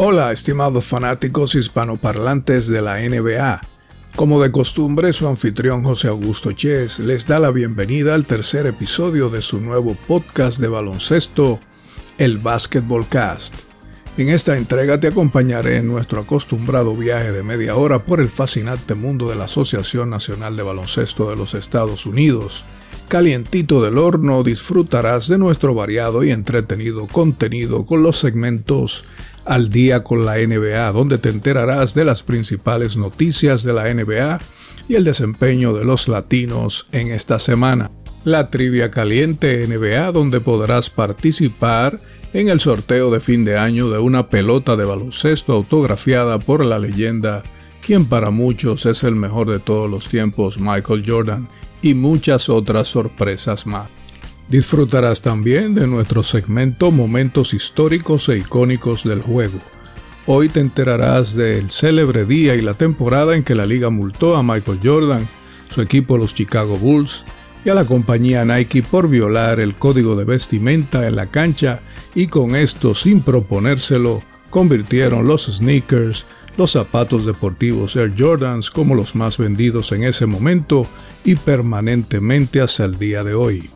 [0.00, 3.60] Hola, estimados fanáticos hispanoparlantes de la NBA.
[4.14, 9.28] Como de costumbre, su anfitrión José Augusto Ches les da la bienvenida al tercer episodio
[9.28, 11.58] de su nuevo podcast de baloncesto,
[12.16, 13.54] el Basketball Cast.
[14.16, 18.94] En esta entrega te acompañaré en nuestro acostumbrado viaje de media hora por el fascinante
[18.94, 22.64] mundo de la Asociación Nacional de Baloncesto de los Estados Unidos.
[23.08, 29.04] Calientito del horno disfrutarás de nuestro variado y entretenido contenido con los segmentos
[29.48, 34.40] al día con la NBA, donde te enterarás de las principales noticias de la NBA
[34.88, 37.90] y el desempeño de los latinos en esta semana.
[38.24, 41.98] La trivia caliente NBA, donde podrás participar
[42.34, 46.78] en el sorteo de fin de año de una pelota de baloncesto autografiada por la
[46.78, 47.42] leyenda,
[47.80, 51.48] quien para muchos es el mejor de todos los tiempos, Michael Jordan,
[51.80, 53.97] y muchas otras sorpresas más.
[54.48, 59.60] Disfrutarás también de nuestro segmento Momentos históricos e icónicos del juego.
[60.24, 64.42] Hoy te enterarás del célebre día y la temporada en que la liga multó a
[64.42, 65.28] Michael Jordan,
[65.74, 67.24] su equipo los Chicago Bulls
[67.62, 71.82] y a la compañía Nike por violar el código de vestimenta en la cancha
[72.14, 76.24] y con esto sin proponérselo convirtieron los sneakers,
[76.56, 80.86] los zapatos deportivos Air Jordans como los más vendidos en ese momento
[81.22, 83.70] y permanentemente hasta el día de hoy.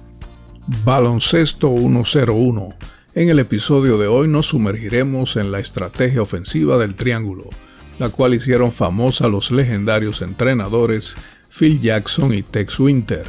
[0.66, 2.74] Baloncesto 101.
[3.14, 7.50] En el episodio de hoy nos sumergiremos en la estrategia ofensiva del triángulo,
[7.98, 11.16] la cual hicieron famosa los legendarios entrenadores
[11.50, 13.26] Phil Jackson y Tex Winter.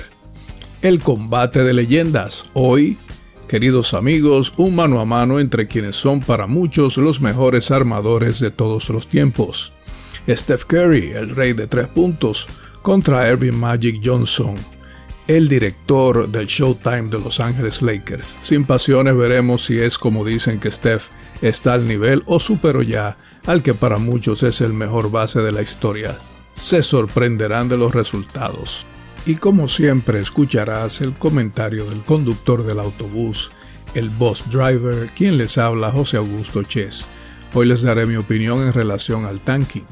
[0.83, 2.51] El combate de leyendas.
[2.53, 2.99] Hoy,
[3.47, 8.51] queridos amigos, un mano a mano entre quienes son para muchos los mejores armadores de
[8.51, 9.73] todos los tiempos.
[10.29, 12.47] Steph Curry, el rey de tres puntos,
[12.83, 14.55] contra Ervin Magic Johnson,
[15.27, 18.35] el director del Showtime de Los Ángeles Lakers.
[18.41, 21.07] Sin pasiones veremos si es como dicen que Steph
[21.41, 25.51] está al nivel o superó ya al que para muchos es el mejor base de
[25.51, 26.17] la historia.
[26.55, 28.85] Se sorprenderán de los resultados.
[29.25, 33.51] Y como siempre escucharás el comentario del conductor del autobús,
[33.95, 37.07] el boss driver, quien les habla José Augusto Ches.
[37.53, 39.85] Hoy les daré mi opinión en relación al tanking,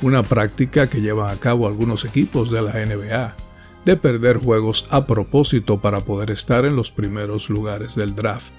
[0.00, 3.36] una práctica que llevan a cabo algunos equipos de la NBA
[3.84, 8.52] de perder juegos a propósito para poder estar en los primeros lugares del draft.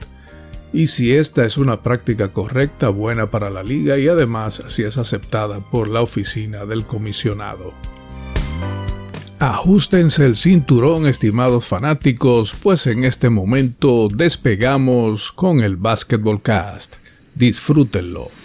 [0.74, 4.98] Y si esta es una práctica correcta, buena para la liga y además si es
[4.98, 7.74] aceptada por la oficina del comisionado.
[9.38, 16.96] Ajustense el cinturón, estimados fanáticos, pues en este momento despegamos con el Basketball Cast.
[17.36, 18.43] Disfrútenlo.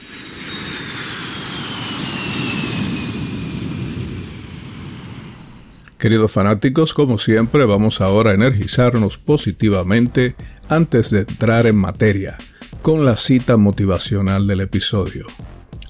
[5.98, 10.36] Queridos fanáticos, como siempre vamos ahora a energizarnos positivamente
[10.68, 12.38] antes de entrar en materia
[12.82, 15.26] con la cita motivacional del episodio.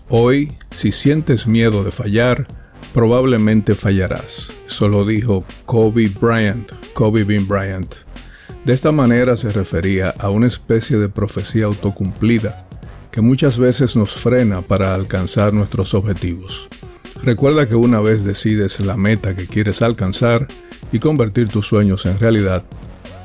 [0.09, 2.47] Hoy, si sientes miedo de fallar,
[2.95, 4.51] probablemente fallarás.
[4.67, 7.95] Eso lo dijo Kobe Bryant, Kobe Bean Bryant.
[8.65, 12.67] De esta manera se refería a una especie de profecía autocumplida
[13.11, 16.67] que muchas veces nos frena para alcanzar nuestros objetivos.
[17.23, 20.47] Recuerda que una vez decides la meta que quieres alcanzar
[20.93, 22.65] y convertir tus sueños en realidad,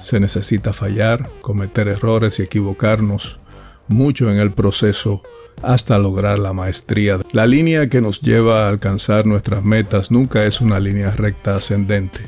[0.02, 3.40] se necesita fallar, cometer errores y equivocarnos
[3.88, 5.22] mucho en el proceso
[5.62, 7.20] hasta lograr la maestría.
[7.32, 12.22] La línea que nos lleva a alcanzar nuestras metas nunca es una línea recta ascendente.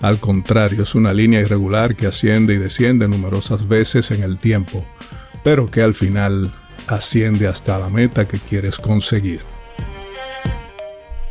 [0.00, 4.84] Al contrario, es una línea irregular que asciende y desciende numerosas veces en el tiempo,
[5.42, 6.52] pero que al final
[6.86, 9.53] asciende hasta la meta que quieres conseguir.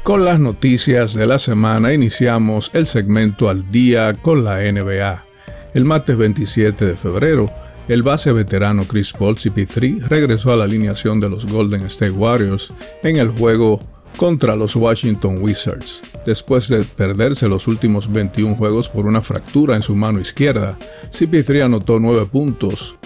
[0.04, 5.26] Con las noticias de la semana iniciamos el segmento al día con la NBA.
[5.74, 7.50] El martes 27 de febrero,
[7.88, 12.74] el base veterano Chris Paul CP3 regresó a la alineación de los Golden State Warriors
[13.02, 13.80] en el juego
[14.18, 16.02] contra los Washington Wizards.
[16.26, 20.78] Después de perderse los últimos 21 juegos por una fractura en su mano izquierda,
[21.12, 22.98] CP3 anotó 9 puntos,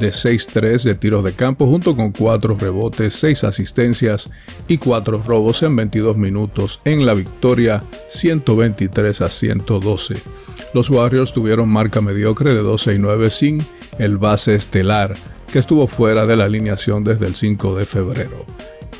[0.00, 4.30] de 6-3 de tiros de campo junto con 4 rebotes, 6 asistencias
[4.68, 10.22] y 4 robos en 22 minutos en la victoria 123 a 112.
[10.74, 13.66] Los Warriors tuvieron marca mediocre de 12 y 9 sin
[13.98, 15.16] el base estelar,
[15.52, 18.46] que estuvo fuera de la alineación desde el 5 de febrero.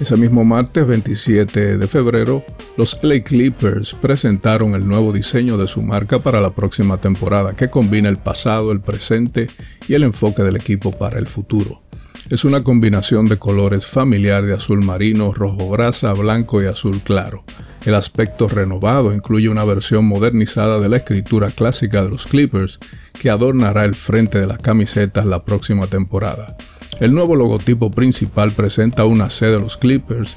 [0.01, 2.45] Ese mismo martes 27 de febrero,
[2.77, 7.69] los LA Clippers presentaron el nuevo diseño de su marca para la próxima temporada, que
[7.69, 9.49] combina el pasado, el presente
[9.89, 11.83] y el enfoque del equipo para el futuro.
[12.31, 17.43] Es una combinación de colores familiar de azul marino, rojo brasa, blanco y azul claro.
[17.85, 22.79] El aspecto renovado incluye una versión modernizada de la escritura clásica de los Clippers
[23.15, 26.57] que adornará el frente de las camisetas la próxima temporada.
[27.01, 30.37] El nuevo logotipo principal presenta una C de los Clippers,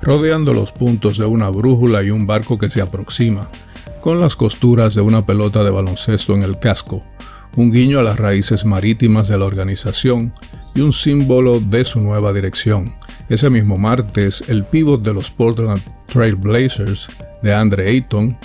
[0.00, 3.50] rodeando los puntos de una brújula y un barco que se aproxima,
[4.00, 7.02] con las costuras de una pelota de baloncesto en el casco,
[7.56, 10.32] un guiño a las raíces marítimas de la organización
[10.74, 12.94] y un símbolo de su nueva dirección.
[13.28, 17.10] Ese mismo martes, el pívot de los Portland Trail Blazers,
[17.42, 18.38] de Andre Ayton,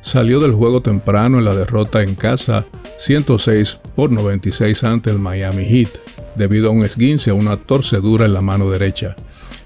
[0.00, 2.66] salió del juego temprano en la derrota en casa
[2.98, 8.34] 106 por 96 ante el Miami Heat debido a un esguince a una torcedura en
[8.34, 9.16] la mano derecha.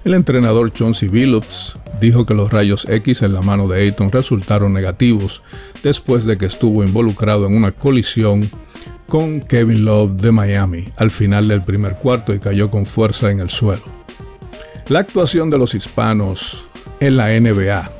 [0.03, 4.73] El entrenador Chauncey Billups dijo que los rayos X en la mano de Ayton resultaron
[4.73, 5.41] negativos
[5.83, 8.49] después de que estuvo involucrado en una colisión
[9.07, 13.39] con Kevin Love de Miami al final del primer cuarto y cayó con fuerza en
[13.39, 13.83] el suelo.
[14.87, 16.63] La actuación de los hispanos
[16.99, 17.91] en la NBA.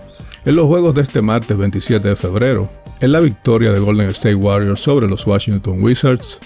[0.45, 2.69] En los juegos de este martes 27 de febrero,
[2.99, 6.39] en la victoria de Golden State Warriors sobre los Washington Wizards,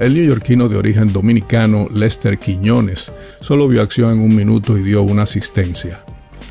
[0.00, 5.02] el neoyorquino de origen dominicano Lester Quiñones solo vio acción en un minuto y dio
[5.02, 6.02] una asistencia.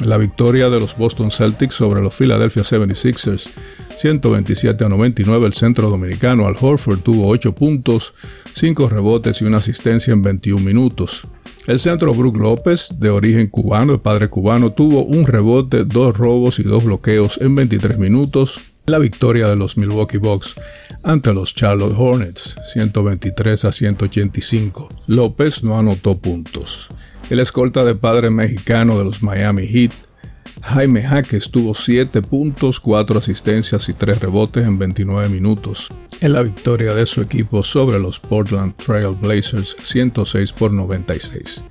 [0.05, 3.49] La victoria de los Boston Celtics sobre los Philadelphia 76ers
[3.97, 8.13] 127 a 99 el centro dominicano Al Horford tuvo 8 puntos,
[8.53, 11.23] 5 rebotes y una asistencia en 21 minutos.
[11.67, 16.59] El centro Brook López, de origen cubano, de padre cubano, tuvo un rebote, dos robos
[16.59, 20.55] y dos bloqueos en 23 minutos la victoria de los Milwaukee Bucks
[21.03, 24.89] ante los Charlotte Hornets, 123 a 185.
[25.07, 26.87] López no anotó puntos.
[27.29, 29.91] El escolta de padre mexicano de los Miami Heat,
[30.61, 35.89] Jaime Jaques tuvo 7 puntos, 4 asistencias y 3 rebotes en 29 minutos
[36.21, 41.63] en la victoria de su equipo sobre los Portland Trail Blazers 106 por 96.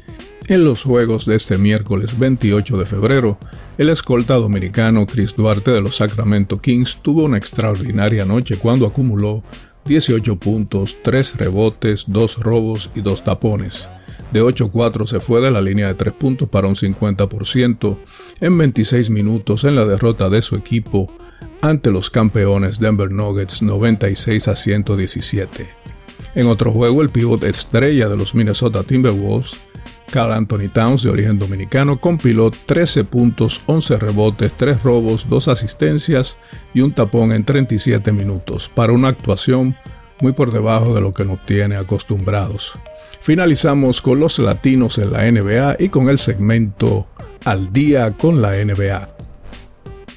[0.48, 3.38] En los juegos de este miércoles 28 de febrero,
[3.76, 9.42] el escolta dominicano Chris Duarte de los Sacramento Kings tuvo una extraordinaria noche cuando acumuló
[9.84, 13.88] 18 puntos, 3 rebotes, 2 robos y 2 tapones.
[14.32, 17.98] De 8-4 se fue de la línea de 3 puntos para un 50%
[18.40, 21.12] en 26 minutos en la derrota de su equipo
[21.60, 25.68] ante los campeones Denver Nuggets 96 a 117.
[26.34, 29.58] En otro juego, el pívot estrella de los Minnesota Timberwolves
[30.10, 36.38] Carl Anthony Towns, de origen dominicano, compiló 13 puntos, 11 rebotes, 3 robos, 2 asistencias
[36.74, 39.76] y un tapón en 37 minutos, para una actuación
[40.20, 42.72] muy por debajo de lo que nos tiene acostumbrados.
[43.20, 47.06] Finalizamos con los latinos en la NBA y con el segmento
[47.44, 49.08] Al día con la NBA.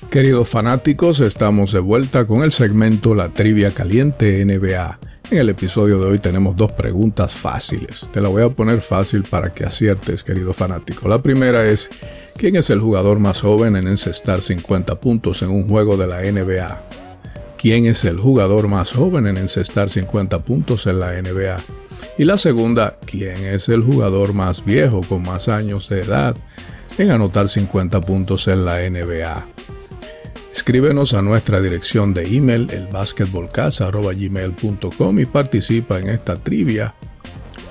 [0.10, 5.98] Queridos fanáticos, estamos de vuelta con el segmento La Trivia Caliente NBA en el episodio
[5.98, 8.08] de hoy tenemos dos preguntas fáciles.
[8.12, 11.08] Te la voy a poner fácil para que aciertes, querido fanático.
[11.08, 11.90] La primera es,
[12.36, 16.22] ¿quién es el jugador más joven en encestar 50 puntos en un juego de la
[16.22, 16.82] NBA?
[17.58, 21.64] ¿Quién es el jugador más joven en encestar 50 puntos en la NBA?
[22.18, 26.36] Y la segunda, ¿quién es el jugador más viejo con más años de edad
[26.98, 29.48] en anotar 50 puntos en la NBA?
[30.54, 36.94] Escríbenos a nuestra dirección de email elbasketballcasa.gmail.com y participa en esta trivia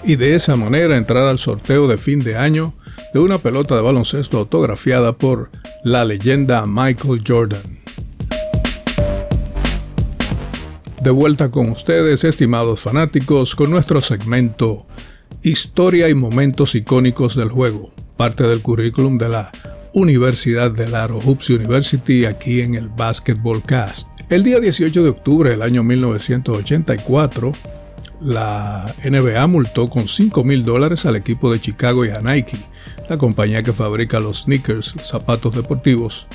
[0.02, 2.72] y de esa manera entrar al sorteo de fin de año
[3.12, 5.50] de una pelota de baloncesto autografiada por
[5.84, 7.62] la leyenda Michael Jordan.
[11.02, 14.86] De vuelta con ustedes, estimados fanáticos, con nuestro segmento
[15.42, 19.50] Historia y momentos icónicos del juego, parte del currículum de la
[19.92, 24.06] Universidad de Laro Hoops University aquí en el Basketball Cast.
[24.28, 27.52] El día 18 de octubre del año 1984,
[28.20, 32.58] la NBA multó con 5 mil dólares al equipo de Chicago y a Nike,
[33.08, 36.28] la compañía que fabrica los sneakers, zapatos deportivos,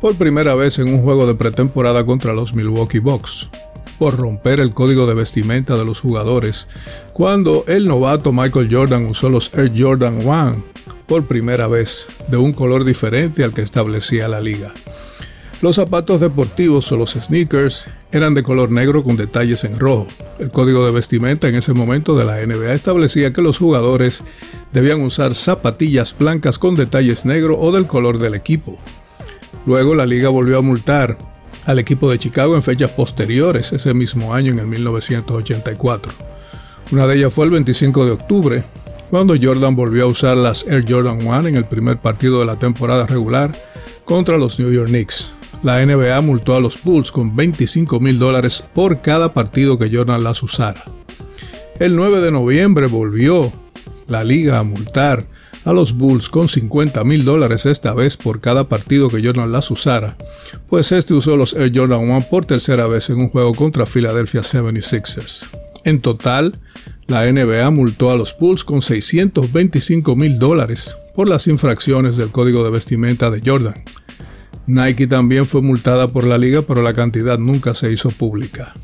[0.00, 3.50] por primera vez en un juego de pretemporada contra los Milwaukee Bucks,
[3.98, 6.66] por romper el código de vestimenta de los jugadores,
[7.12, 10.72] cuando el novato Michael Jordan usó los Air Jordan 1
[11.06, 14.72] por primera vez de un color diferente al que establecía la liga.
[15.62, 20.08] Los zapatos deportivos o los sneakers eran de color negro con detalles en rojo.
[20.40, 24.24] El código de vestimenta en ese momento de la NBA establecía que los jugadores
[24.72, 28.76] debían usar zapatillas blancas con detalles negro o del color del equipo.
[29.64, 31.16] Luego la liga volvió a multar
[31.64, 36.12] al equipo de Chicago en fechas posteriores ese mismo año en el 1984.
[36.90, 38.64] Una de ellas fue el 25 de octubre,
[39.12, 42.58] cuando Jordan volvió a usar las Air Jordan 1 en el primer partido de la
[42.58, 43.52] temporada regular
[44.06, 45.30] contra los New York Knicks.
[45.62, 50.24] La NBA multó a los Bulls con 25 mil dólares por cada partido que Jordan
[50.24, 50.82] las usara.
[51.78, 53.52] El 9 de noviembre volvió
[54.08, 55.26] la liga a multar
[55.66, 59.70] a los Bulls con 50 mil dólares esta vez por cada partido que Jordan las
[59.70, 60.16] usara,
[60.70, 64.40] pues este usó los Air Jordan 1 por tercera vez en un juego contra Philadelphia
[64.40, 65.48] 76ers.
[65.84, 66.54] En total,
[67.06, 72.64] La NBA multó a los Bulls con 625 mil dólares por las infracciones del código
[72.64, 73.84] de vestimenta de Jordan.
[74.66, 78.74] Nike también fue multada por la liga, pero la cantidad nunca se hizo pública.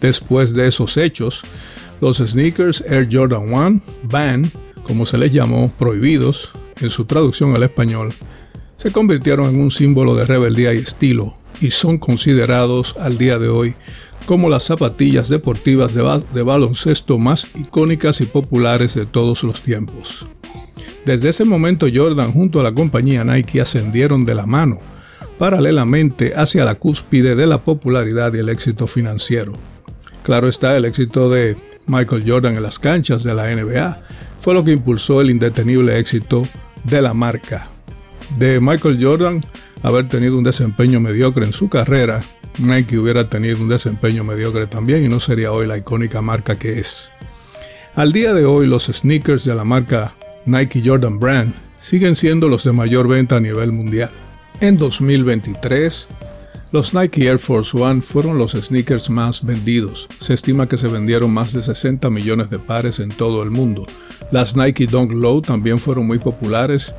[0.00, 1.42] Después de esos hechos,
[2.00, 4.50] los sneakers Air Jordan 1, ban,
[4.82, 6.50] como se les llamó, prohibidos,
[6.80, 8.12] en su traducción al español,
[8.76, 13.48] se convirtieron en un símbolo de rebeldía y estilo, y son considerados al día de
[13.48, 13.74] hoy
[14.26, 20.26] como las zapatillas deportivas de, baloncesto más icónicas y populares de todos los tiempos.
[21.04, 24.78] Desde ese momento Jordan junto a la compañía Nike ascendieron de la mano,
[25.38, 29.54] paralelamente hacia la cúspide de la popularidad y el éxito financiero.
[30.22, 34.02] Claro está, el éxito de Michael Jordan en las canchas de la NBA
[34.40, 36.42] fue lo que impulsó el indetenible éxito
[36.84, 37.68] de la marca.
[38.38, 39.40] De Michael Jordan
[39.82, 42.22] haber tenido un desempeño mediocre en su carrera,
[42.60, 46.78] Nike hubiera tenido un desempeño mediocre también y no sería hoy la icónica marca que
[46.78, 47.10] es.
[47.94, 50.14] Al día de hoy los sneakers de la marca
[50.46, 54.10] Nike Jordan Brand siguen siendo los de mayor venta a nivel mundial.
[54.60, 56.08] En 2023,
[56.72, 60.08] los Nike Air Force One fueron los sneakers más vendidos.
[60.18, 63.86] Se estima que se vendieron más de 60 millones de pares en todo el mundo.
[64.30, 66.94] Las Nike Dunk Low también fueron muy populares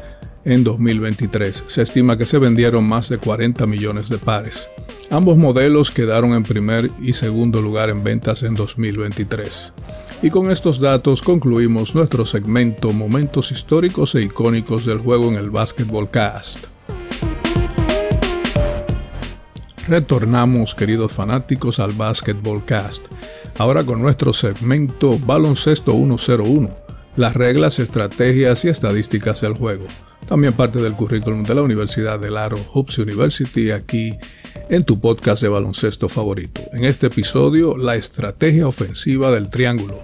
[0.46, 1.66] en 2023.
[1.68, 4.70] Se estima que se vendieron más de 40 millones de pares.
[5.10, 9.74] Ambos modelos quedaron en primer y segundo lugar en ventas en 2023.
[10.24, 15.50] Y con estos datos concluimos nuestro segmento Momentos históricos e icónicos del juego en el
[15.50, 16.68] Basketball Cast.
[19.88, 23.08] Retornamos, queridos fanáticos, al Basketball Cast.
[23.58, 26.70] Ahora con nuestro segmento Baloncesto 101,
[27.18, 29.88] las reglas, estrategias y estadísticas del juego
[30.32, 34.18] también parte del currículum de la Universidad del Aro Hoops University aquí
[34.70, 36.62] en tu podcast de baloncesto favorito.
[36.72, 40.00] En este episodio, la estrategia ofensiva del triángulo.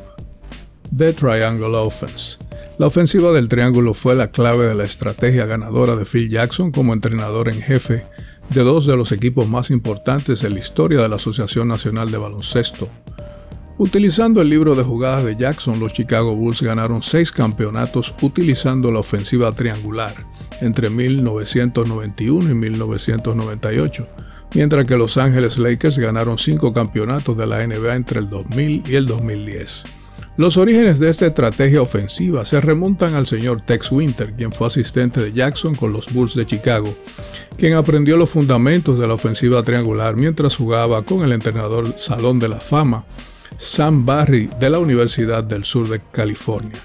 [0.94, 2.40] The Triangle Offense.
[2.78, 6.92] La ofensiva del triángulo fue la clave de la estrategia ganadora de Phil Jackson como
[6.92, 8.06] entrenador en jefe
[8.50, 12.18] de dos de los equipos más importantes en la historia de la Asociación Nacional de
[12.18, 12.90] Baloncesto,
[13.80, 19.00] Utilizando el libro de jugadas de Jackson, los Chicago Bulls ganaron seis campeonatos utilizando la
[19.00, 20.16] ofensiva triangular
[20.62, 24.08] entre 1991 y 1998,
[24.56, 28.96] mientras que Los Ángeles Lakers ganaron cinco campeonatos de la NBA entre el 2000 y
[28.96, 29.84] el 2010.
[30.38, 35.22] Los orígenes de esta estrategia ofensiva se remontan al señor Tex Winter, quien fue asistente
[35.22, 36.96] de Jackson con los Bulls de Chicago,
[37.60, 42.50] quien aprendió los fundamentos de la ofensiva triangular mientras jugaba con el entrenador Salón de
[42.50, 43.06] la Fama
[43.58, 46.80] Sam Barry de la Universidad del Sur de California.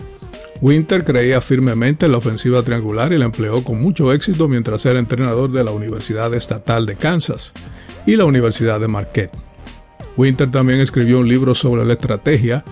[0.61, 4.99] Winter creía firmemente en la ofensiva triangular y la empleó con mucho éxito mientras era
[4.99, 7.53] entrenador de la Universidad Estatal de Kansas
[8.07, 9.37] y la Universidad de Marquette.
[10.17, 12.65] Winter también escribió un libro sobre la estrategia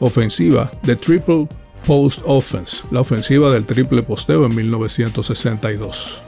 [0.00, 1.48] ofensiva de Triple
[1.86, 6.22] Post Offense, la ofensiva del triple posteo en 1962.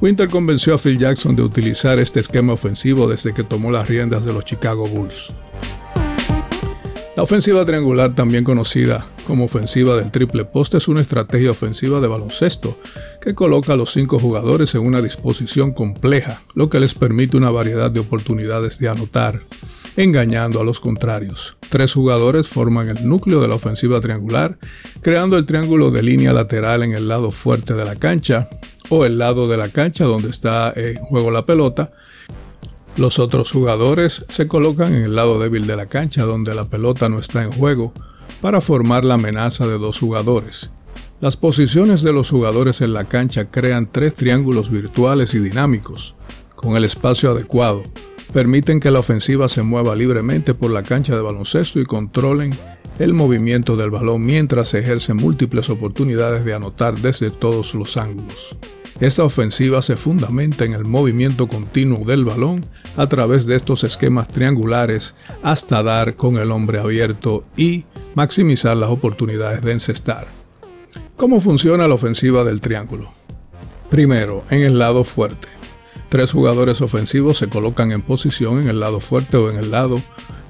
[0.00, 4.24] Winter convenció a Phil Jackson de utilizar este esquema ofensivo desde que tomó las riendas
[4.24, 5.32] de los Chicago Bulls.
[7.18, 12.06] La ofensiva triangular, también conocida como ofensiva del triple poste, es una estrategia ofensiva de
[12.06, 12.78] baloncesto
[13.20, 17.50] que coloca a los cinco jugadores en una disposición compleja, lo que les permite una
[17.50, 19.42] variedad de oportunidades de anotar,
[19.96, 21.56] engañando a los contrarios.
[21.70, 24.56] Tres jugadores forman el núcleo de la ofensiva triangular,
[25.02, 28.48] creando el triángulo de línea lateral en el lado fuerte de la cancha
[28.90, 31.90] o el lado de la cancha donde está en juego la pelota,
[32.98, 37.08] los otros jugadores se colocan en el lado débil de la cancha donde la pelota
[37.08, 37.92] no está en juego
[38.40, 40.70] para formar la amenaza de dos jugadores.
[41.20, 46.16] Las posiciones de los jugadores en la cancha crean tres triángulos virtuales y dinámicos,
[46.56, 47.84] con el espacio adecuado.
[48.32, 52.56] Permiten que la ofensiva se mueva libremente por la cancha de baloncesto y controlen
[52.98, 58.56] el movimiento del balón mientras ejercen múltiples oportunidades de anotar desde todos los ángulos.
[59.00, 64.26] Esta ofensiva se fundamenta en el movimiento continuo del balón a través de estos esquemas
[64.26, 65.14] triangulares
[65.44, 67.84] hasta dar con el hombre abierto y
[68.16, 70.26] maximizar las oportunidades de encestar.
[71.16, 73.12] ¿Cómo funciona la ofensiva del triángulo?
[73.88, 75.46] Primero, en el lado fuerte.
[76.08, 80.02] Tres jugadores ofensivos se colocan en posición en el lado fuerte o en el lado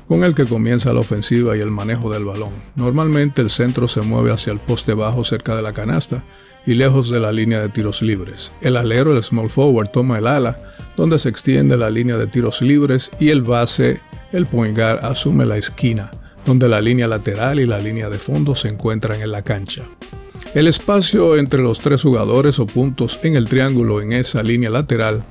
[0.07, 2.53] con el que comienza la ofensiva y el manejo del balón.
[2.77, 6.25] Normalmente el centro se mueve hacia el poste bajo cerca de la canasta
[6.69, 8.53] y lejos de la línea de tiros libres.
[8.61, 10.59] El alero, el small forward, toma el ala,
[10.99, 15.47] donde se extiende la línea de tiros libres y el base, el point guard, asume
[15.47, 16.11] la esquina,
[16.45, 19.87] donde la línea lateral y la línea de fondo se encuentran en la cancha.
[20.55, 25.25] El espacio entre los tres jugadores o puntos en el triángulo en esa línea lateral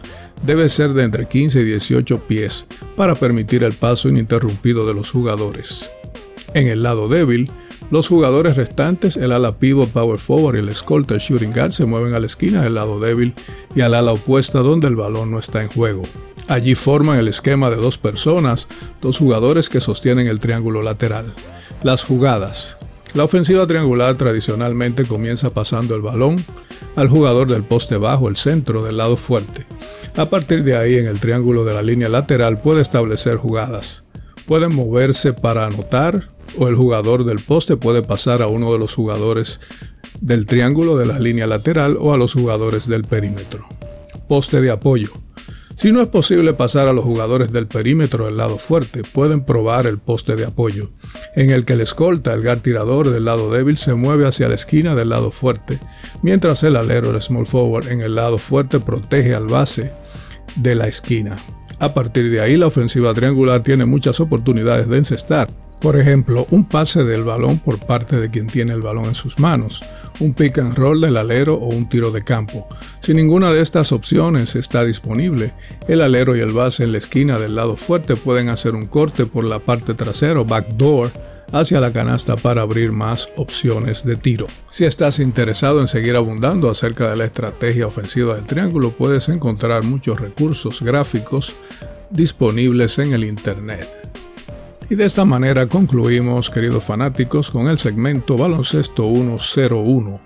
[0.44, 2.66] debe ser de entre 15 y 18 pies
[2.96, 5.88] para permitir el paso ininterrumpido de los jugadores.
[6.56, 7.52] En el lado débil,
[7.90, 11.86] Los jugadores restantes, el ala pivot, power forward y el escolta, el shooting guard, se
[11.86, 13.34] mueven a la esquina del lado débil
[13.76, 16.04] y al ala opuesta donde el balón no está en juego.
[16.50, 18.68] Allí forman el esquema de dos personas,
[19.02, 21.34] dos jugadores que sostienen el triángulo lateral.
[21.82, 22.78] Las jugadas.
[23.14, 26.44] La ofensiva triangular tradicionalmente comienza pasando el balón
[26.98, 29.66] al jugador del poste bajo, el centro del lado fuerte.
[30.18, 34.04] A partir de ahí, en el triángulo de la línea lateral puede establecer jugadas.
[34.46, 38.94] Pueden moverse para anotar o el jugador del poste puede pasar a uno de los
[38.94, 39.60] jugadores
[40.22, 43.66] del triángulo de la línea lateral o a los jugadores del perímetro.
[44.28, 45.12] Poste de apoyo.
[45.76, 49.86] Si no es posible pasar a los jugadores del perímetro del lado fuerte, pueden probar
[49.86, 50.90] el poste de apoyo,
[51.36, 54.56] en el que el escolta, el guard tirador del lado débil, se mueve hacia la
[54.56, 55.80] esquina del lado fuerte,
[56.24, 59.92] mientras el alero, el small forward, en el lado fuerte protege al base
[60.56, 61.38] de la esquina.
[61.78, 65.48] A partir de ahí, la ofensiva triangular tiene muchas oportunidades de encestar,
[65.80, 69.40] por ejemplo, un pase del balón por parte de quien tiene el balón en sus
[69.40, 69.84] manos,
[70.20, 72.68] un pick and roll del alero o un tiro de campo.
[73.00, 75.54] Si ninguna de estas opciones está disponible,
[75.88, 79.26] el alero y el base en la esquina del lado fuerte pueden hacer un corte
[79.26, 81.12] por la parte trasera o backdoor
[81.52, 84.48] hacia la canasta para abrir más opciones de tiro.
[84.70, 89.84] Si estás interesado en seguir abundando acerca de la estrategia ofensiva del triángulo, puedes encontrar
[89.84, 91.54] muchos recursos gráficos
[92.10, 93.97] disponibles en el Internet.
[94.90, 100.22] Y de esta manera concluimos, queridos fanáticos, con el segmento Baloncesto 101.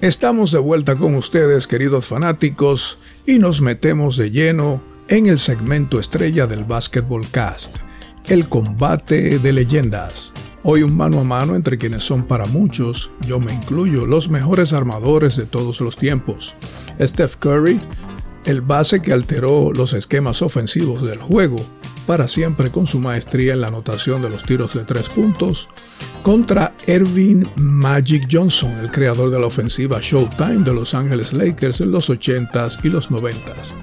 [0.00, 5.98] Estamos de vuelta con ustedes, queridos fanáticos, y nos metemos de lleno en el segmento
[5.98, 7.78] estrella del Basketball Cast,
[8.26, 10.32] el combate de leyendas.
[10.62, 14.72] Hoy un mano a mano entre quienes son para muchos, yo me incluyo, los mejores
[14.72, 16.54] armadores de todos los tiempos.
[17.00, 17.80] Steph Curry,
[18.44, 21.56] el base que alteró los esquemas ofensivos del juego,
[22.10, 25.68] para siempre con su maestría en la anotación de los tiros de tres puntos,
[26.24, 31.92] contra Ervin Magic Johnson, el creador de la ofensiva Showtime de Los Ángeles Lakers en
[31.92, 33.74] los 80s y los 90s.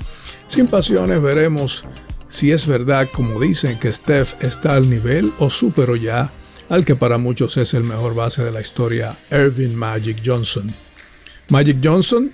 [0.47, 1.85] Sin pasiones veremos
[2.27, 6.33] si es verdad como dicen que Steph está al nivel o superó ya
[6.67, 10.75] al que para muchos es el mejor base de la historia, Ervin Magic Johnson.
[11.47, 12.33] Magic Johnson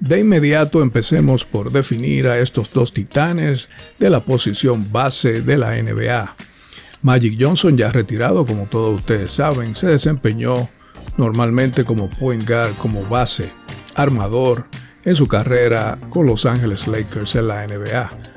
[0.00, 5.80] de inmediato empecemos por definir a estos dos titanes de la posición base de la
[5.82, 6.36] NBA.
[7.02, 10.68] Magic Johnson, ya retirado como todos ustedes saben, se desempeñó
[11.16, 13.52] normalmente como point guard, como base,
[13.94, 14.66] armador
[15.04, 18.34] en su carrera con Los Angeles Lakers en la NBA.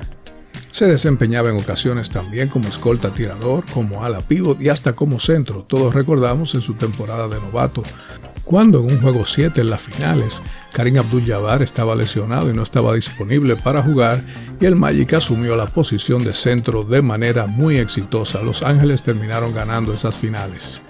[0.70, 5.64] Se desempeñaba en ocasiones también como escolta tirador, como ala pivot y hasta como centro.
[5.64, 7.82] Todos recordamos en su temporada de novato
[8.48, 10.40] cuando en un juego 7 en las finales,
[10.72, 14.24] Karim Abdul-Jabbar estaba lesionado y no estaba disponible para jugar
[14.58, 18.42] y el Magic asumió la posición de centro de manera muy exitosa.
[18.42, 20.80] Los Ángeles terminaron ganando esas finales.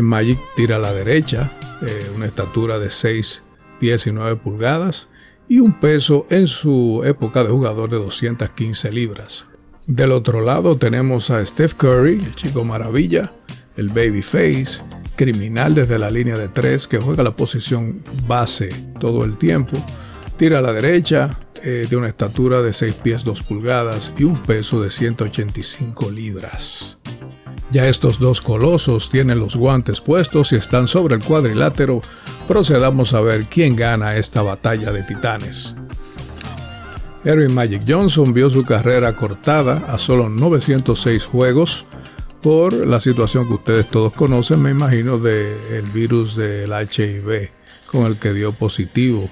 [0.00, 1.50] Magic tira a la derecha,
[1.82, 3.42] eh, una estatura de 6
[3.80, 5.08] pies y 9 pulgadas
[5.48, 9.46] y un peso en su época de jugador de 215 libras.
[9.88, 13.32] Del otro lado tenemos a Steph Curry, el chico maravilla,
[13.76, 14.84] el babyface,
[15.16, 18.68] criminal desde la línea de tres que juega la posición base
[19.00, 19.76] todo el tiempo.
[20.36, 21.30] Tira a la derecha,
[21.62, 27.00] eh, de una estatura de 6 pies 2 pulgadas y un peso de 185 libras.
[27.72, 32.02] Ya estos dos colosos tienen los guantes puestos y están sobre el cuadrilátero.
[32.46, 35.74] Procedamos a ver quién gana esta batalla de titanes.
[37.24, 41.86] Erwin Magic Johnson vio su carrera cortada a solo 906 juegos
[42.46, 47.50] por la situación que ustedes todos conocen, me imagino, del virus del HIV
[47.90, 49.28] con el que dio positivo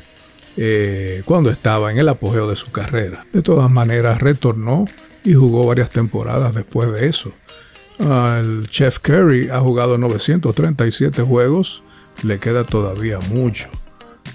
[0.57, 3.25] eh, cuando estaba en el apogeo de su carrera.
[3.33, 4.87] De todas maneras, retornó
[5.23, 7.31] y jugó varias temporadas después de eso.
[8.01, 11.85] el Chef Curry ha jugado 937 juegos,
[12.25, 13.69] le queda todavía mucho,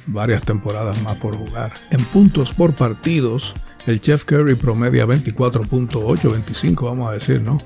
[0.06, 1.74] varias temporadas más por jugar.
[1.92, 3.54] En puntos por partidos,
[3.88, 7.62] el Chef Curry promedia 24.8, 25 vamos a decir, ¿no?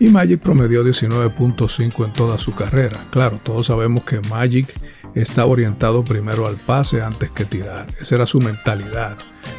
[0.00, 3.06] Y Magic promedió 19.5 en toda su carrera.
[3.10, 4.72] Claro, todos sabemos que Magic
[5.14, 7.86] está orientado primero al pase antes que tirar.
[8.00, 9.18] Esa era su mentalidad.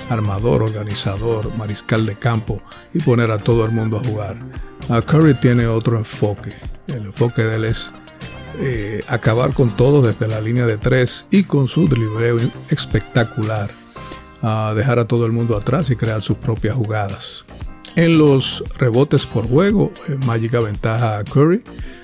[0.10, 4.40] Armador, organizador, mariscal de campo y poner a todo el mundo a jugar.
[5.06, 6.54] Curry tiene otro enfoque.
[6.88, 7.92] El enfoque de él es
[8.60, 13.70] eh, acabar con todo desde la línea de tres y con su dribleo espectacular.
[14.76, 17.46] dejar a todo el mundo atrás y crear sus propias jugadas.
[17.96, 21.62] En los rebotes por juego, eh, Magic aventaja a Curry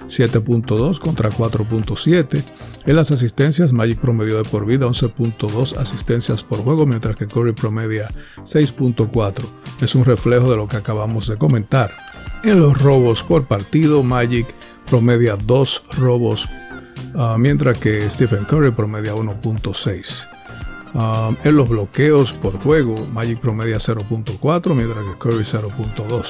[0.08, 2.44] 7.2 contra 4.7.
[2.86, 7.54] En las asistencias, Magic promedio de por vida 11.2 asistencias por juego, mientras que Curry
[7.54, 8.08] promedia
[8.44, 9.46] 6.4.
[9.82, 11.94] Es un reflejo de lo que acabamos de comentar.
[12.44, 14.48] En los robos por partido, Magic
[14.86, 16.48] promedia 2 robos,
[17.16, 20.37] ah, mientras que Stephen Curry promedia 1.6.
[20.94, 26.24] Ah, en los bloqueos por juego, Magic promedia 0.4, mientras que Curry 0.2.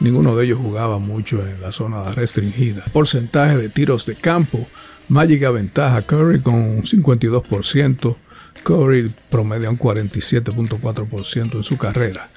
[0.00, 2.84] Ninguno de ellos jugaba mucho en la zona restringida.
[2.92, 4.66] Porcentaje de tiros de campo.
[5.08, 8.16] Magic aventaja Curry con un 52%.
[8.62, 12.30] Curry promedia un 47.4% en su carrera.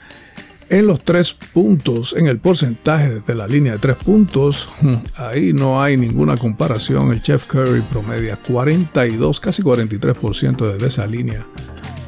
[0.72, 4.70] En los tres puntos, en el porcentaje desde la línea de tres puntos,
[5.18, 7.12] ahí no hay ninguna comparación.
[7.12, 11.46] El Chef Curry promedia 42, casi 43% desde esa línea.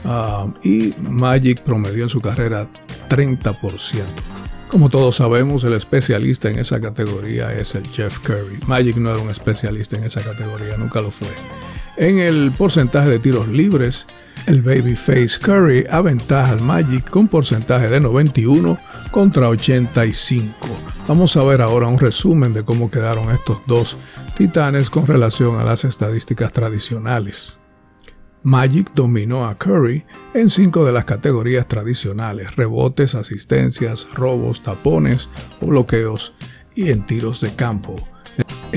[0.06, 2.69] Ah, y Magic promedió en su carrera
[3.10, 3.58] 30%.
[4.69, 8.60] Como todos sabemos, el especialista en esa categoría es el Jeff Curry.
[8.65, 11.28] Magic no era un especialista en esa categoría, nunca lo fue.
[11.97, 14.08] En el porcentaje de tiros libres,
[14.47, 18.77] el Babyface Curry aventaja al Magic con porcentaje de 91
[19.12, 20.56] contra 85.
[21.08, 23.97] Vamos a ver ahora un resumen de cómo quedaron estos dos
[24.36, 27.58] titanes con relación a las estadísticas tradicionales.
[28.43, 35.29] Magic dominó a Curry en cinco de las categorías tradicionales, rebotes, asistencias, robos, tapones
[35.62, 36.34] o bloqueos
[36.75, 37.95] y en tiros de campo.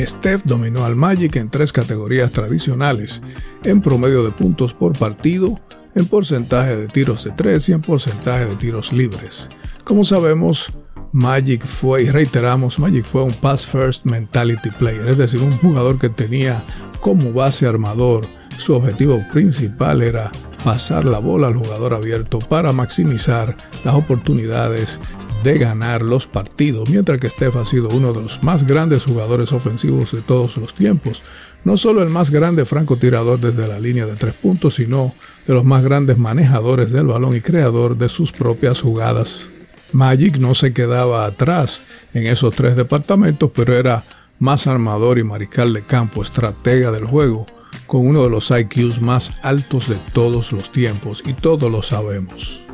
[0.07, 3.23] Steph dominó al Magic en tres categorías tradicionales,
[3.65, 5.61] en promedio de puntos por partido,
[5.95, 9.49] en porcentaje de tiros de tres y en porcentaje de tiros libres.
[9.85, 10.73] Como sabemos,
[11.13, 15.99] Magic fue, y reiteramos, Magic fue un pass first mentality player, es decir, un jugador
[15.99, 16.65] que tenía
[17.01, 18.27] como base armador
[18.59, 20.33] su objetivo principal era
[20.65, 24.99] pasar la bola al jugador abierto para maximizar las oportunidades
[25.47, 29.53] de ganar los partidos, mientras que Steph ha sido uno de los más grandes jugadores
[29.53, 31.23] ofensivos de todos los tiempos.
[31.63, 35.15] No solo el más grande francotirador desde la línea de tres puntos, sino
[35.47, 39.49] de los más grandes manejadores del balón y creador de sus propias jugadas.
[39.93, 41.83] Magic no se quedaba atrás
[42.13, 44.03] en esos tres departamentos, pero era
[44.41, 47.47] más armador y mariscal de campo, estratega del juego,
[47.87, 52.66] con uno de los IQs más altos de todos los tiempos y todos lo sabemos.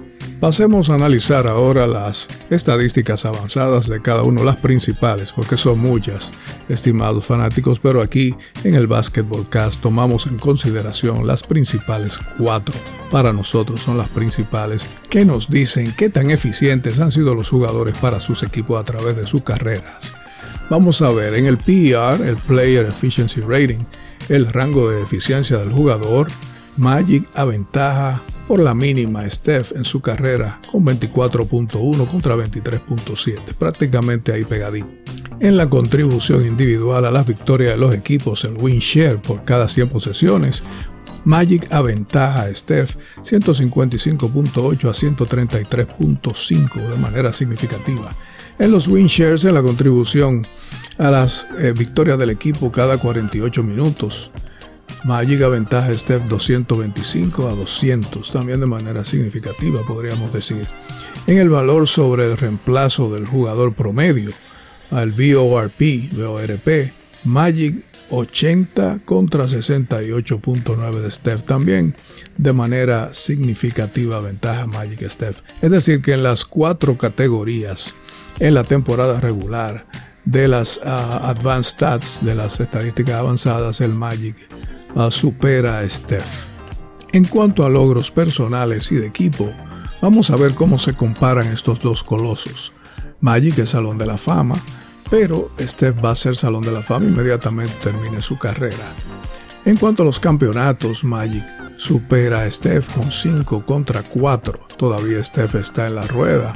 [0.42, 6.32] Pasemos a analizar ahora las estadísticas avanzadas de cada uno, las principales, porque son muchas,
[6.68, 12.74] estimados fanáticos, pero aquí en el Basketball Cast tomamos en consideración las principales cuatro.
[13.12, 17.96] Para nosotros son las principales que nos dicen qué tan eficientes han sido los jugadores
[17.98, 20.12] para sus equipos a través de sus carreras.
[20.68, 23.84] Vamos a ver, en el PER, el Player Efficiency Rating,
[24.28, 26.26] el rango de eficiencia del jugador,
[26.76, 34.44] Magic aventaja por la mínima Steph en su carrera con 24.1 contra 23.7, prácticamente ahí
[34.44, 34.88] pegadito.
[35.40, 39.68] En la contribución individual a las victorias de los equipos, el win share por cada
[39.68, 40.62] 100 posesiones,
[41.24, 48.10] Magic aventaja a Steph 155.8 a 133.5 de manera significativa.
[48.58, 50.46] En los win shares, en la contribución
[50.98, 54.30] a las eh, victorias del equipo cada 48 minutos.
[55.04, 60.66] Magic aventaja Steph 225 a 200, también de manera significativa podríamos decir.
[61.26, 64.32] En el valor sobre el reemplazo del jugador promedio,
[64.90, 66.92] al VORP, VORP,
[67.24, 71.96] Magic 80 contra 68.9 de Steph también
[72.36, 75.38] de manera significativa ventaja Magic Steph.
[75.62, 77.94] Es decir que en las cuatro categorías
[78.38, 79.86] en la temporada regular
[80.24, 84.36] de las ah, Advanced Stats, de las estadísticas avanzadas, el Magic
[85.10, 86.24] supera a Steph.
[87.12, 89.52] En cuanto a logros personales y de equipo,
[90.00, 92.72] vamos a ver cómo se comparan estos dos colosos.
[93.20, 94.56] Magic es Salón de la Fama,
[95.10, 98.94] pero Steph va a ser Salón de la Fama inmediatamente termine su carrera.
[99.64, 101.44] En cuanto a los campeonatos, Magic
[101.76, 104.68] supera a Steph con 5 contra 4.
[104.76, 106.54] Todavía Steph está en la rueda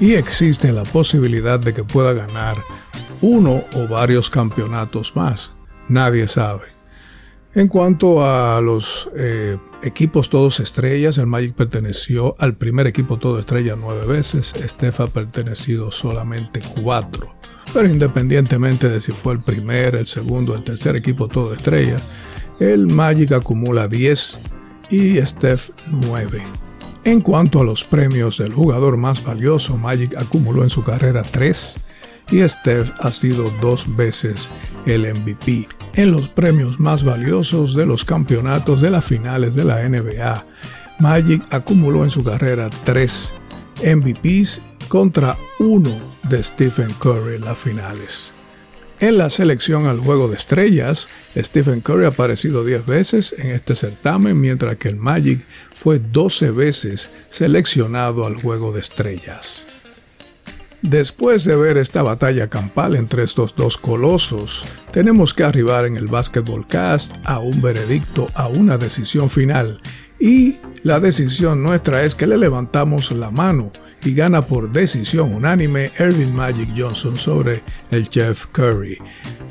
[0.00, 2.56] y existe la posibilidad de que pueda ganar
[3.20, 5.52] uno o varios campeonatos más.
[5.88, 6.75] Nadie sabe.
[7.56, 13.38] En cuanto a los eh, equipos todos estrellas, el Magic perteneció al primer equipo todo
[13.38, 17.34] estrella nueve veces, Steph ha pertenecido solamente cuatro.
[17.72, 21.96] Pero independientemente de si fue el primer, el segundo, el tercer equipo todo estrella,
[22.60, 24.38] el Magic acumula 10
[24.90, 26.42] y Steph 9.
[27.04, 31.78] En cuanto a los premios del jugador más valioso, Magic acumuló en su carrera 3
[32.32, 34.50] y Steph ha sido dos veces
[34.84, 35.68] el MVP.
[35.96, 40.44] En los premios más valiosos de los campeonatos de las finales de la NBA,
[40.98, 43.32] Magic acumuló en su carrera tres
[43.82, 48.34] MVPs contra uno de Stephen Curry en las finales.
[49.00, 53.74] En la selección al juego de estrellas, Stephen Curry ha aparecido 10 veces en este
[53.74, 59.66] certamen, mientras que el Magic fue 12 veces seleccionado al juego de estrellas.
[60.88, 66.06] Después de ver esta batalla campal entre estos dos colosos, tenemos que arribar en el
[66.06, 69.80] Basketball Cast a un veredicto, a una decisión final.
[70.20, 73.72] Y la decisión nuestra es que le levantamos la mano
[74.04, 78.98] y gana por decisión unánime Ervin Magic Johnson sobre el Jeff Curry.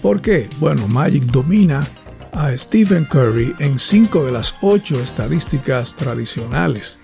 [0.02, 0.48] ¿Por qué?
[0.62, 1.86] Bueno, Magic domina
[2.32, 6.98] a Stephen Curry en 5 de las 8 estadísticas tradicionales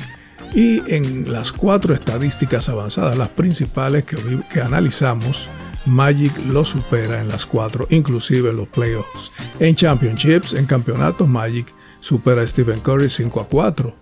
[0.53, 5.47] y en las cuatro estadísticas avanzadas, las principales que, analizamos,
[5.85, 9.31] Magic lo supera en las cuatro, inclusive en los playoffs.
[9.59, 13.95] En championships, en campeonatos, Magic supera a Stephen Curry 5 a 4.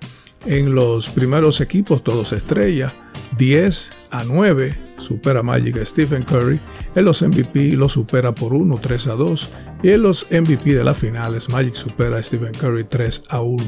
[0.46, 2.94] En los primeros equipos, todos estrella,
[3.38, 6.60] 10 a 9, supera Magic a Stephen Curry.
[6.96, 9.50] En los MVP lo supera por 1, 3 a 2.
[9.84, 13.64] Y en los MVP de las finales, Magic supera a Stephen Curry 3 a 1.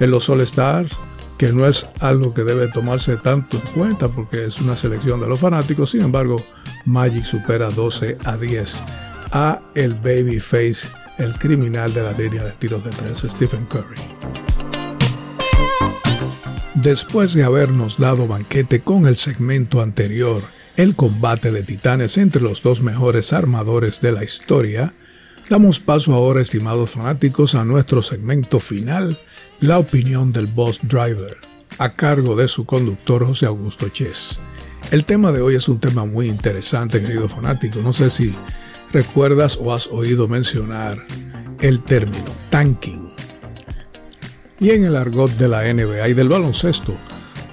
[0.00, 0.98] En los All Stars,
[1.38, 5.28] que no es algo que debe tomarse tanto en cuenta porque es una selección de
[5.28, 5.90] los fanáticos.
[5.90, 6.44] Sin embargo,
[6.84, 8.82] Magic supera 12 a 10
[9.32, 14.00] a el babyface, el criminal de la línea de tiros de tres, Stephen Curry.
[16.74, 20.42] Después de habernos dado banquete con el segmento anterior,
[20.76, 24.94] el combate de titanes entre los dos mejores armadores de la historia,
[25.48, 29.18] damos paso ahora, estimados fanáticos, a nuestro segmento final,
[29.60, 31.38] la opinión del Boss Driver,
[31.78, 34.38] a cargo de su conductor José Augusto Chess.
[34.90, 37.80] El tema de hoy es un tema muy interesante, querido fanático.
[37.80, 38.34] No sé si
[38.92, 41.04] recuerdas o has oído mencionar
[41.60, 43.12] el término tanking.
[44.58, 46.94] Y en el argot de la NBA y del baloncesto,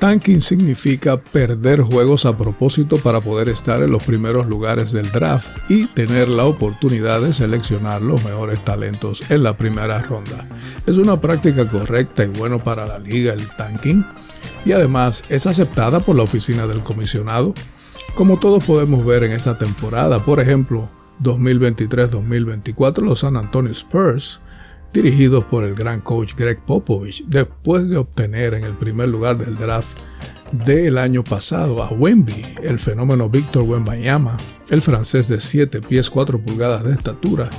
[0.04, 5.48] Tanking significa perder juegos a propósito para poder estar en los primeros lugares del draft
[5.72, 10.46] y tener la oportunidad de seleccionar los mejores talentos en la primera ronda.
[10.86, 14.04] Es una práctica correcta y bueno para la liga el tanking
[14.66, 17.54] y además es aceptada por la oficina del comisionado.
[18.14, 20.90] Como todos podemos ver en esta temporada, por ejemplo,
[21.22, 24.42] 2023-2024 los San Antonio Spurs
[24.94, 29.58] dirigidos por el gran coach Greg Popovich, después de obtener en el primer lugar del
[29.58, 29.98] draft
[30.52, 34.38] del año pasado a Wemby, el fenómeno Víctor Wembanyama,
[34.70, 37.50] el francés de 7 pies 4 pulgadas de estatura,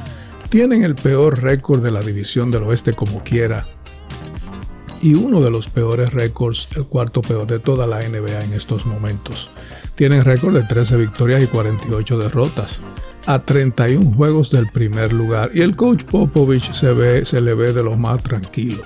[0.49, 3.67] tienen el peor récord de la división del oeste como quiera
[5.03, 8.87] y uno de los peores récords, el cuarto peor de toda la NBA en estos
[8.87, 9.51] momentos.
[9.97, 12.81] Tienen récord de 13 victorias y 48 derrotas
[13.27, 17.73] a 31 juegos del primer lugar y el coach Popovich se, ve, se le ve
[17.73, 18.83] de lo más tranquilo.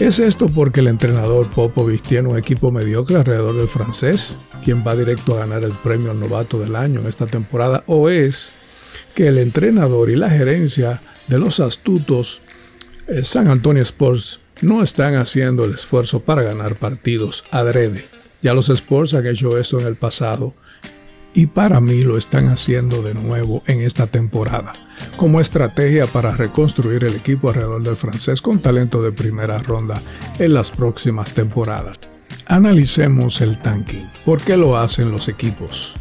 [0.00, 4.96] ¿Es esto porque el entrenador Popovich tiene un equipo mediocre alrededor del francés, quien va
[4.96, 7.84] directo a ganar el premio al novato del año en esta temporada?
[7.86, 8.52] ¿O es
[9.14, 12.40] que el entrenador y la gerencia de los astutos
[13.06, 18.04] eh, San Antonio Sports no están haciendo el esfuerzo para ganar partidos adrede?
[18.42, 20.54] Ya los Sports han hecho esto en el pasado
[21.34, 24.72] y para mí lo están haciendo de nuevo en esta temporada,
[25.16, 30.00] como estrategia para reconstruir el equipo alrededor del francés con talento de primera ronda
[30.38, 31.98] en las próximas temporadas.
[32.46, 34.08] Analicemos el tanking.
[34.24, 35.94] ¿Por qué lo hacen los equipos?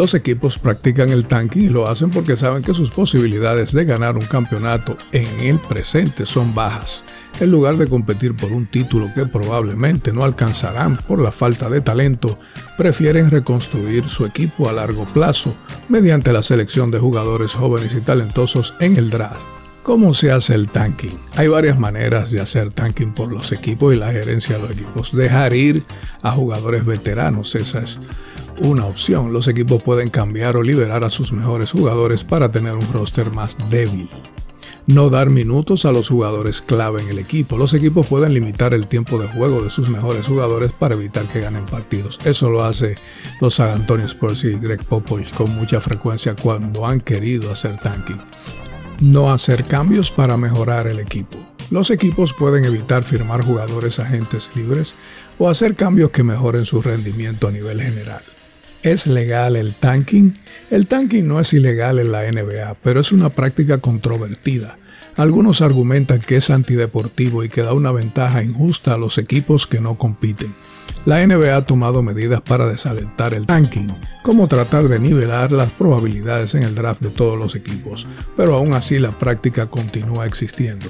[0.00, 4.16] Los equipos practican el tanking y lo hacen porque saben que sus posibilidades de ganar
[4.16, 7.04] un campeonato en el presente son bajas.
[7.38, 11.82] En lugar de competir por un título que probablemente no alcanzarán por la falta de
[11.82, 12.38] talento,
[12.78, 15.54] prefieren reconstruir su equipo a largo plazo
[15.90, 19.42] mediante la selección de jugadores jóvenes y talentosos en el draft.
[19.82, 21.18] ¿Cómo se hace el tanking?
[21.36, 25.12] Hay varias maneras de hacer tanking por los equipos y la gerencia de los equipos.
[25.14, 25.84] Dejar ir
[26.22, 27.98] a jugadores veteranos, esa es
[28.60, 29.32] una opción.
[29.32, 33.56] Los equipos pueden cambiar o liberar a sus mejores jugadores para tener un roster más
[33.68, 34.08] débil.
[34.86, 37.56] No dar minutos a los jugadores clave en el equipo.
[37.56, 41.40] Los equipos pueden limitar el tiempo de juego de sus mejores jugadores para evitar que
[41.40, 42.18] ganen partidos.
[42.24, 42.96] Eso lo hace
[43.40, 48.20] los San Antonio Spurs y Greg Popovich con mucha frecuencia cuando han querido hacer tanking.
[49.00, 51.38] No hacer cambios para mejorar el equipo.
[51.70, 54.94] Los equipos pueden evitar firmar jugadores agentes libres
[55.38, 58.22] o hacer cambios que mejoren su rendimiento a nivel general.
[58.82, 60.32] ¿Es legal el tanking?
[60.70, 64.78] El tanking no es ilegal en la NBA, pero es una práctica controvertida.
[65.16, 69.82] Algunos argumentan que es antideportivo y que da una ventaja injusta a los equipos que
[69.82, 70.54] no compiten.
[71.04, 76.54] La NBA ha tomado medidas para desalentar el tanking, como tratar de nivelar las probabilidades
[76.54, 80.86] en el draft de todos los equipos, pero aún así la práctica continúa existiendo.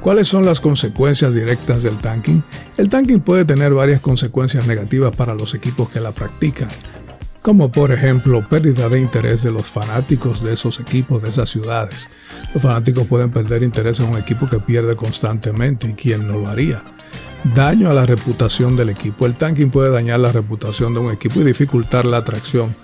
[0.00, 2.42] ¿Cuáles son las consecuencias directas del tanking?
[2.76, 6.68] El tanking puede tener varias consecuencias negativas para los equipos que la practican
[7.42, 12.08] como por ejemplo pérdida de interés de los fanáticos de esos equipos, de esas ciudades.
[12.52, 16.48] Los fanáticos pueden perder interés en un equipo que pierde constantemente y quién no lo
[16.48, 16.82] haría.
[17.54, 19.24] Daño a la reputación del equipo.
[19.24, 22.74] El tanking puede dañar la reputación de un equipo y dificultar la atracción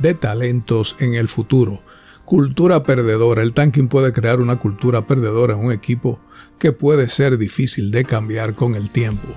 [0.00, 1.82] de talentos en el futuro.
[2.24, 3.42] Cultura perdedora.
[3.42, 6.20] El tanking puede crear una cultura perdedora en un equipo
[6.58, 9.28] que puede ser difícil de cambiar con el tiempo.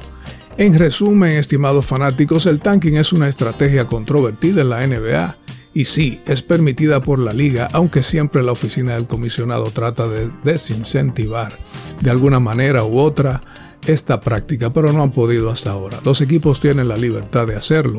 [0.56, 5.38] En resumen, estimados fanáticos, el tanking es una estrategia controvertida en la NBA
[5.74, 10.30] y sí, es permitida por la liga, aunque siempre la oficina del comisionado trata de
[10.44, 11.58] desincentivar
[12.02, 13.42] de alguna manera u otra
[13.88, 16.00] esta práctica, pero no han podido hasta ahora.
[16.06, 17.98] Los equipos tienen la libertad de hacerlo.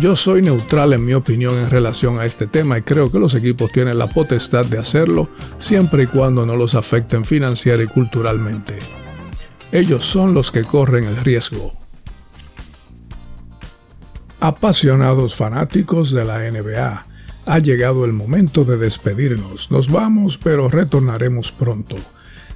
[0.00, 3.36] Yo soy neutral en mi opinión en relación a este tema y creo que los
[3.36, 5.28] equipos tienen la potestad de hacerlo
[5.60, 8.78] siempre y cuando no los afecten financiera y culturalmente.
[9.70, 11.83] Ellos son los que corren el riesgo.
[14.46, 17.06] Apasionados fanáticos de la NBA,
[17.46, 19.70] ha llegado el momento de despedirnos.
[19.70, 21.96] Nos vamos, pero retornaremos pronto.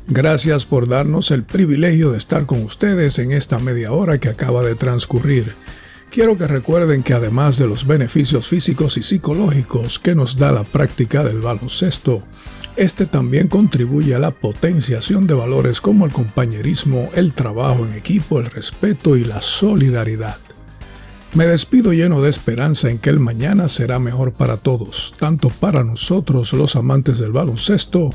[0.07, 4.63] Gracias por darnos el privilegio de estar con ustedes en esta media hora que acaba
[4.63, 5.55] de transcurrir.
[6.11, 10.65] Quiero que recuerden que además de los beneficios físicos y psicológicos que nos da la
[10.65, 12.23] práctica del baloncesto,
[12.77, 18.41] este también contribuye a la potenciación de valores como el compañerismo, el trabajo en equipo,
[18.41, 20.48] el respeto y la solidaridad.
[21.35, 25.85] Me despido lleno de esperanza en que el mañana será mejor para todos, tanto para
[25.85, 28.11] nosotros los amantes del baloncesto,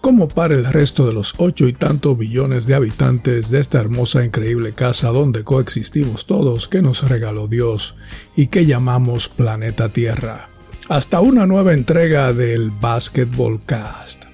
[0.00, 4.22] como para el resto de los ocho y tantos billones de habitantes de esta hermosa
[4.22, 7.94] e increíble casa donde coexistimos todos que nos regaló Dios
[8.34, 10.48] y que llamamos planeta Tierra.
[10.88, 14.24] Hasta una nueva entrega del Basketball Cast.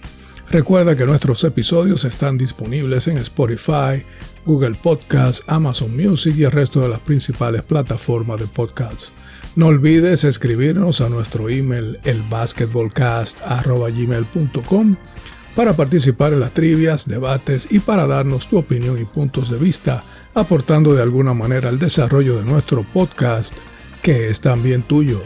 [0.51, 4.03] Recuerda que nuestros episodios están disponibles en Spotify,
[4.49, 9.13] Google Podcasts, Amazon Music y el resto de las principales plataformas de podcasts.
[9.57, 14.97] No olvides escribirnos a nuestro email elbasketballcast.gmail.com
[15.55, 20.03] para participar en las trivias, debates y para darnos tu opinión y puntos de vista,
[20.33, 23.55] aportando de alguna manera al desarrollo de nuestro podcast,
[24.01, 25.21] que es también tuyo.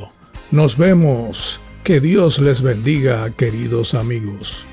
[0.51, 1.61] Nos vemos.
[1.85, 4.67] Que Dios les bendiga, queridos amigos.